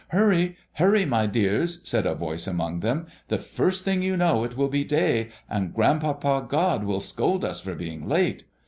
"Hurry, 0.07 0.57
hurry, 0.73 1.05
my 1.05 1.27
dears!" 1.27 1.79
said 1.87 2.07
a 2.07 2.15
voice 2.15 2.47
among 2.47 2.79
them; 2.79 3.05
"the 3.27 3.37
first 3.37 3.83
thing 3.83 4.01
you 4.01 4.17
know 4.17 4.43
it 4.43 4.57
will 4.57 4.67
be 4.67 4.83
day, 4.83 5.29
and 5.47 5.75
Grandpapa 5.75 6.47
God 6.49 6.83
will 6.85 7.01
scold 7.01 7.45
us 7.45 7.59
for 7.61 7.75
being 7.75 8.09
late. 8.09 8.45